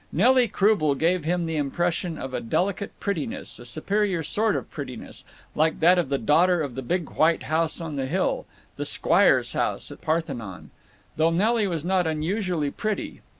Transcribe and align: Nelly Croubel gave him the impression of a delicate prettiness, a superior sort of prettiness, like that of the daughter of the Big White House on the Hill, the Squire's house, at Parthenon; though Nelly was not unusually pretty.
Nelly 0.11 0.47
Croubel 0.47 0.95
gave 0.95 1.25
him 1.25 1.45
the 1.45 1.57
impression 1.57 2.17
of 2.17 2.33
a 2.33 2.41
delicate 2.41 2.99
prettiness, 2.99 3.59
a 3.59 3.65
superior 3.65 4.23
sort 4.23 4.55
of 4.55 4.71
prettiness, 4.71 5.23
like 5.53 5.79
that 5.79 5.99
of 5.99 6.09
the 6.09 6.17
daughter 6.17 6.59
of 6.59 6.73
the 6.73 6.81
Big 6.81 7.11
White 7.11 7.43
House 7.43 7.79
on 7.79 7.97
the 7.97 8.07
Hill, 8.07 8.47
the 8.77 8.85
Squire's 8.85 9.53
house, 9.53 9.91
at 9.91 10.01
Parthenon; 10.01 10.71
though 11.17 11.29
Nelly 11.29 11.67
was 11.67 11.85
not 11.85 12.07
unusually 12.07 12.71
pretty. 12.71 13.21